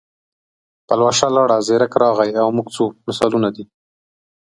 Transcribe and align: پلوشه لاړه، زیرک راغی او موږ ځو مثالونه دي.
پلوشه 0.87 1.27
لاړه، 1.35 1.57
زیرک 1.67 1.93
راغی 2.01 2.31
او 2.43 2.47
موږ 2.57 2.67
ځو 2.75 2.85
مثالونه 3.07 3.49
دي. 3.55 3.63